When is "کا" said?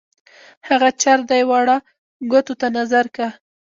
3.15-3.27